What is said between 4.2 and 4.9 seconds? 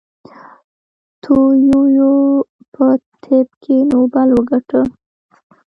وګاټه.